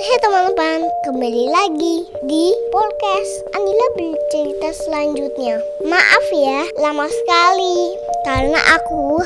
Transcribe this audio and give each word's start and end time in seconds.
Hai 0.00 0.16
teman-teman, 0.24 0.80
kembali 1.04 1.44
lagi 1.52 2.08
di 2.24 2.56
podcast 2.72 3.32
Anila 3.52 3.88
bercerita 4.00 4.72
selanjutnya. 4.72 5.60
Maaf 5.84 6.24
ya, 6.32 6.64
lama 6.80 7.04
sekali 7.04 7.92
karena 8.24 8.56
aku 8.80 9.20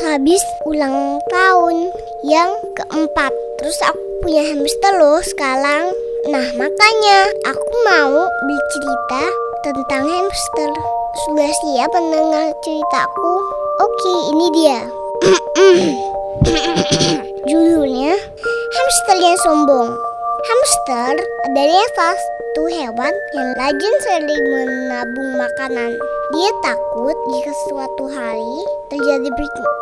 habis 0.00 0.40
ulang 0.64 1.20
tahun 1.28 1.92
yang 2.24 2.56
keempat. 2.72 3.36
Terus 3.60 3.76
aku 3.84 4.00
punya 4.24 4.48
hamster 4.48 4.96
loh 4.96 5.20
sekarang. 5.20 5.92
Nah 6.32 6.46
makanya 6.56 7.28
aku 7.44 7.68
mau 7.84 8.24
bercerita 8.24 9.28
tentang 9.60 10.08
hamster. 10.08 10.72
Sudah 11.28 11.52
siap 11.52 11.92
mendengar 11.92 12.48
ceritaku? 12.64 13.32
Oke, 13.76 14.14
ini 14.32 14.46
dia. 14.56 14.80
Judulnya 17.44 18.16
Hamster 18.72 19.20
yang 19.20 19.36
Sombong. 19.44 20.13
Hamster 20.44 21.16
adalah 21.48 21.86
salah 21.96 22.20
satu 22.20 22.62
hewan 22.68 23.14
yang 23.32 23.48
rajin 23.56 23.94
sering 24.04 24.44
menabung 24.52 25.30
makanan. 25.40 25.96
Dia 26.36 26.50
takut 26.60 27.16
jika 27.32 27.52
suatu 27.64 28.04
hari 28.12 28.56
terjadi 28.92 29.28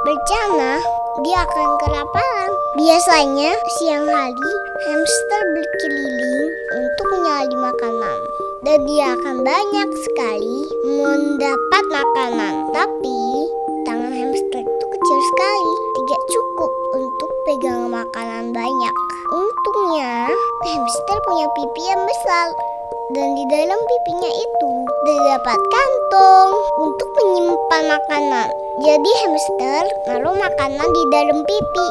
bencana, 0.06 0.78
dia 1.26 1.38
akan 1.42 1.68
kelaparan. 1.82 2.50
Biasanya 2.78 3.50
siang 3.74 4.06
hari 4.06 4.50
hamster 4.86 5.42
berkeliling 5.50 6.46
untuk 6.78 7.06
mencari 7.10 7.56
makanan 7.58 8.18
dan 8.62 8.78
dia 8.86 9.06
akan 9.18 9.36
banyak 9.42 9.88
sekali 10.06 10.58
mendapat 10.86 11.84
makanan. 11.90 12.54
Tapi 12.70 13.20
tangan 13.82 14.14
hamster 14.14 14.62
itu 14.62 14.84
kecil 14.94 15.18
sekali, 15.34 15.74
tidak 15.98 16.20
cukup 16.30 16.70
untuk 16.94 17.30
pegang 17.50 17.90
makanan 17.90 18.54
banyak. 18.54 19.11
Untungnya, 19.92 20.32
hamster 20.64 21.18
punya 21.28 21.46
pipi 21.52 21.82
yang 21.84 22.00
besar 22.00 22.48
dan 23.12 23.28
di 23.36 23.44
dalam 23.44 23.76
pipinya 23.76 24.32
itu 24.40 24.70
terdapat 24.88 25.60
kantong 25.68 26.50
untuk 26.80 27.08
menyimpan 27.20 27.84
makanan. 27.92 28.48
Jadi 28.88 29.10
hamster 29.20 29.84
naruh 30.08 30.32
makanan 30.32 30.88
di 30.96 31.02
dalam 31.12 31.44
pipi. 31.44 31.86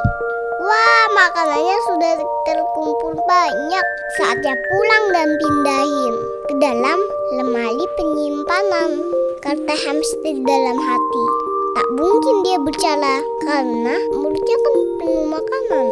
Wah, 0.66 1.06
makanannya 1.14 1.78
sudah 1.94 2.14
terkumpul 2.50 3.14
banyak. 3.30 3.86
Saatnya 4.18 4.58
pulang 4.58 5.06
dan 5.14 5.30
pindahin 5.38 6.14
ke 6.50 6.54
dalam 6.58 6.98
lemari 7.38 7.86
penyimpanan. 8.02 8.98
Kata 9.46 9.74
hamster 9.78 10.42
dalam 10.42 10.78
hati. 10.90 11.24
Tak 11.78 11.88
mungkin 12.02 12.36
dia 12.50 12.58
bercala 12.66 13.22
karena 13.46 13.94
mulutnya 14.18 14.58
kan 14.58 14.76
penuh 14.98 15.26
makanan. 15.38 15.88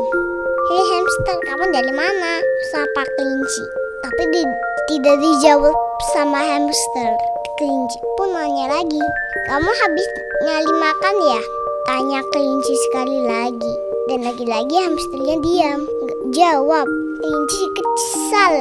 Hei 0.69 0.85
hamster, 0.85 1.37
kamu 1.49 1.65
dari 1.73 1.89
mana? 1.97 2.45
Sapa 2.69 3.01
kelinci. 3.17 3.63
Tapi 4.05 4.23
di, 4.29 4.45
tidak 4.85 5.17
dijawab 5.17 5.73
sama 6.13 6.45
hamster. 6.45 7.09
Kelinci 7.57 7.97
pun 8.13 8.29
nanya 8.37 8.77
lagi. 8.77 9.01
Kamu 9.49 9.65
habis 9.65 10.05
nyali 10.45 10.73
makan 10.77 11.15
ya? 11.25 11.41
Tanya 11.89 12.21
kelinci 12.29 12.73
sekali 12.85 13.17
lagi. 13.25 13.73
Dan 14.13 14.29
lagi-lagi 14.29 14.75
hamsternya 14.77 15.41
diam. 15.41 15.79
Nggak 16.05 16.21
jawab. 16.37 16.85
Kelinci 17.17 17.63
kesal. 17.73 18.55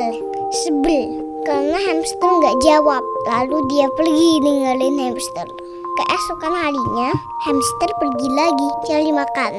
Sebel. 0.64 1.12
Karena 1.44 1.76
hamster 1.76 2.30
nggak 2.40 2.56
jawab. 2.64 3.04
Lalu 3.28 3.60
dia 3.68 3.84
pergi 4.00 4.30
ninggalin 4.40 4.96
hamster. 4.96 5.67
Keesokan 5.98 6.54
harinya, 6.54 7.10
hamster 7.42 7.90
pergi 7.98 8.28
lagi 8.38 8.68
cari 8.86 9.10
makan. 9.10 9.52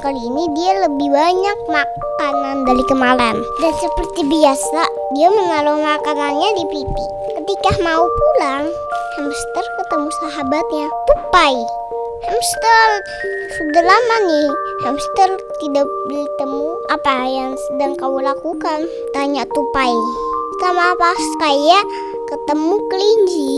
Kali 0.00 0.20
ini 0.24 0.48
dia 0.56 0.72
lebih 0.88 1.12
banyak 1.12 1.58
makanan 1.68 2.64
dari 2.64 2.80
kemarin. 2.88 3.36
Dan 3.60 3.72
seperti 3.76 4.24
biasa, 4.24 4.88
dia 5.12 5.28
menaruh 5.28 5.76
makanannya 5.84 6.48
di 6.56 6.64
pipi. 6.64 7.06
Ketika 7.36 7.84
mau 7.84 8.08
pulang, 8.08 8.64
hamster 9.20 9.64
ketemu 9.68 10.08
sahabatnya, 10.24 10.86
Tupai. 11.12 11.60
Hamster, 12.24 12.88
sudah 13.60 13.82
lama 13.84 14.16
nih 14.32 14.48
hamster 14.88 15.28
tidak 15.60 15.86
bertemu. 16.08 16.68
Apa 16.88 17.28
yang 17.28 17.52
sedang 17.68 18.00
kau 18.00 18.16
lakukan? 18.16 18.88
Tanya 19.12 19.44
Tupai. 19.44 19.92
Sama 20.64 20.96
pas 20.96 21.22
kayak 21.36 21.84
ketemu 22.32 22.76
kelinci, 22.88 23.50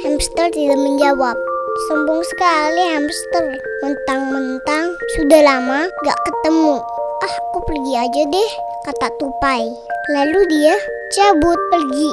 hamster 0.00 0.48
tidak 0.48 0.80
menjawab. 0.80 1.36
Sombong 1.74 2.22
sekali 2.22 2.82
hamster. 2.86 3.58
Mentang-mentang 3.82 4.94
sudah 5.18 5.42
lama 5.42 5.90
gak 6.06 6.18
ketemu. 6.22 6.78
Ah, 7.18 7.34
aku 7.50 7.66
pergi 7.66 7.92
aja 7.98 8.22
deh, 8.30 8.50
kata 8.86 9.10
Tupai. 9.18 9.66
Lalu 10.14 10.38
dia 10.54 10.78
cabut 11.18 11.58
pergi. 11.74 12.10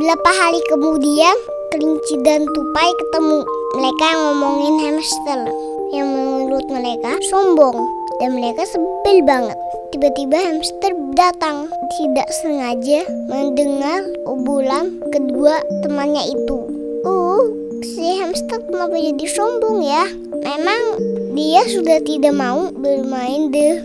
Berapa 0.00 0.30
hari 0.40 0.56
kemudian, 0.72 1.36
kelinci 1.68 2.16
dan 2.24 2.48
Tupai 2.48 2.88
ketemu. 2.96 3.44
Mereka 3.76 4.08
ngomongin 4.16 4.76
hamster 4.88 5.52
yang 5.92 6.08
menurut 6.08 6.64
mereka 6.72 7.12
sombong 7.28 7.76
dan 8.24 8.40
mereka 8.40 8.64
sebel 8.64 9.20
banget. 9.28 9.58
Tiba-tiba 9.92 10.40
hamster 10.48 10.96
datang 11.12 11.68
tidak 12.00 12.28
sengaja 12.40 13.04
mendengar 13.28 14.00
obrolan 14.24 14.96
kedua 15.12 15.60
temannya 15.84 16.24
itu. 16.32 16.58
Uh, 17.04 17.61
si 17.82 18.22
hamster 18.22 18.62
kenapa 18.70 18.94
jadi 18.94 19.26
sombong 19.26 19.82
ya? 19.82 20.06
Memang 20.38 20.82
dia 21.34 21.66
sudah 21.66 21.98
tidak 22.06 22.30
mau 22.30 22.70
bermain 22.70 23.50
deh. 23.50 23.82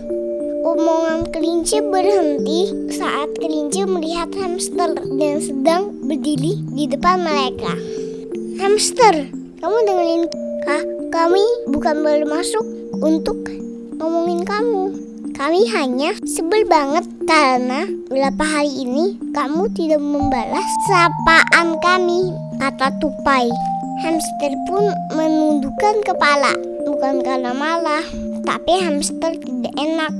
Omongan 0.62 1.26
kelinci 1.34 1.82
berhenti 1.82 2.70
saat 2.94 3.26
kelinci 3.42 3.82
melihat 3.90 4.30
hamster 4.38 4.94
dan 4.94 5.42
sedang 5.42 5.90
berdiri 6.06 6.62
di 6.78 6.86
depan 6.86 7.26
mereka. 7.26 7.74
Hamster, 8.62 9.34
kamu 9.58 9.76
dengerin 9.86 10.24
kah? 10.62 10.82
Kami 11.10 11.44
bukan 11.74 11.98
masuk 12.26 12.62
untuk 13.02 13.38
ngomongin 13.98 14.46
kamu. 14.46 14.94
Kami 15.34 15.70
hanya 15.74 16.14
sebel 16.26 16.66
banget 16.66 17.06
karena 17.26 17.86
beberapa 18.10 18.42
hari 18.42 18.82
ini 18.82 19.14
kamu 19.30 19.70
tidak 19.74 20.02
membalas 20.02 20.66
sapaan 20.90 21.78
kami, 21.78 22.34
kata 22.58 22.90
Tupai. 22.98 23.46
Hamster 23.98 24.54
pun 24.70 24.94
menundukkan 25.10 26.06
kepala, 26.06 26.54
bukan 26.86 27.18
karena 27.18 27.50
malah, 27.50 28.06
tapi 28.46 28.78
hamster 28.78 29.34
tidak 29.42 29.74
enak 29.74 30.14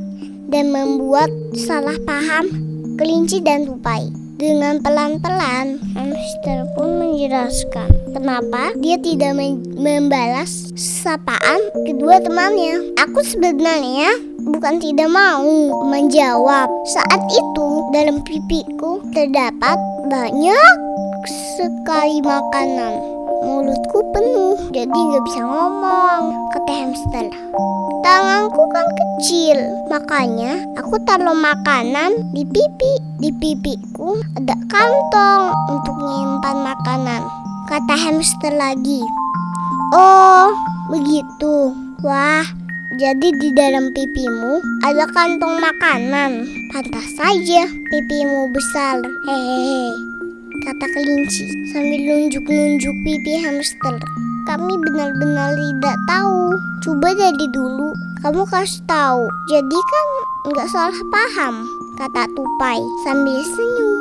dan 0.51 0.75
membuat 0.75 1.31
salah 1.55 1.95
paham 2.03 2.51
kelinci 2.99 3.39
dan 3.39 3.71
tupai. 3.71 4.11
Dengan 4.39 4.79
pelan-pelan, 4.83 5.83
hamster 5.99 6.67
pun 6.79 7.03
menjelaskan 7.03 7.91
kenapa 8.15 8.71
dia 8.79 8.99
tidak 8.99 9.35
membalas 9.79 10.71
sapaan 10.79 11.59
kedua 11.87 12.23
temannya. 12.23 12.95
Aku 13.03 13.23
sebenarnya 13.23 14.15
bukan 14.43 14.79
tidak 14.79 15.11
mau 15.11 15.47
menjawab. 15.87 16.71
Saat 16.87 17.23
itu 17.31 17.67
dalam 17.91 18.23
pipiku 18.23 19.03
terdapat 19.11 19.79
banyak 20.07 20.75
sekali 21.27 22.23
makanan. 22.23 23.18
Mulutku 23.39 23.99
penuh, 24.11 24.59
jadi 24.75 24.91
nggak 24.91 25.25
bisa 25.27 25.41
ngomong, 25.47 26.23
kata 26.51 26.73
hamster. 26.75 27.27
Tanganku 28.03 28.63
kan 28.75 28.87
kecil, 28.99 29.59
makanya 29.87 30.59
aku 30.75 30.99
taruh 31.07 31.39
makanan 31.39 32.35
di 32.35 32.43
pipi. 32.43 32.93
Di 33.19 33.31
pipiku 33.35 34.19
ada 34.39 34.55
kantong 34.71 35.55
untuk 35.71 35.95
menyimpan 35.99 36.57
makanan, 36.67 37.23
kata 37.71 37.95
hamster 37.95 38.55
lagi. 38.55 39.03
Oh, 39.95 40.51
begitu. 40.91 41.75
Wah, 42.03 42.47
jadi 42.99 43.29
di 43.39 43.55
dalam 43.55 43.91
pipimu 43.95 44.63
ada 44.87 45.07
kantong 45.15 45.63
makanan. 45.63 46.47
Pantas 46.75 47.07
saja 47.15 47.67
pipimu 47.67 48.51
besar. 48.55 49.03
Hehehe, 49.27 50.08
kata 50.65 50.87
kelinci 50.91 51.47
sambil 51.71 52.01
nunjuk-nunjuk 52.03 52.95
pipi 53.07 53.33
hamster. 53.43 53.95
Kami 54.49 54.75
benar-benar 54.81 55.53
tidak 55.55 55.97
tahu. 56.09 56.57
Coba 56.81 57.13
jadi 57.13 57.47
dulu, 57.53 57.93
kamu 58.25 58.43
kasih 58.49 58.81
tahu. 58.89 59.29
Jadi 59.53 59.79
kan 59.79 60.07
nggak 60.49 60.69
salah 60.73 61.01
paham, 61.13 61.55
kata 62.01 62.25
Tupai 62.33 62.81
sambil 63.05 63.39
senyum. 63.45 63.93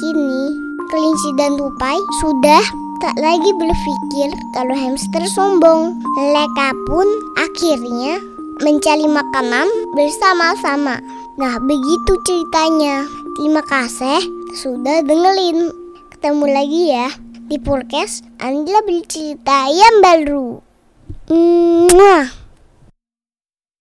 Kini 0.00 0.56
kelinci 0.88 1.30
dan 1.36 1.54
Tupai 1.60 1.98
sudah 2.24 2.64
tak 3.04 3.14
lagi 3.20 3.50
berpikir 3.60 4.32
kalau 4.56 4.74
hamster 4.74 5.24
sombong. 5.36 5.92
Mereka 6.16 6.68
pun 6.88 7.06
akhirnya 7.36 8.18
mencari 8.64 9.04
makanan 9.04 9.66
bersama-sama. 9.92 11.02
Nah, 11.36 11.58
begitu 11.58 12.12
ceritanya. 12.24 13.04
Terima 13.34 13.66
kasih 13.66 14.22
sudah 14.54 15.02
dengerin. 15.02 15.83
Ketemu 16.24 16.48
lagi 16.56 16.88
ya 16.88 17.12
di 17.52 17.60
podcast 17.60 18.24
Anda 18.40 18.80
bercerita 18.88 19.68
yang 19.68 20.00
baru. 20.00 20.56
Mwah. 21.28 22.43